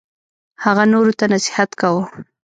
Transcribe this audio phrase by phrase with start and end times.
[0.63, 2.03] هغه نورو ته نصیحت کاوه.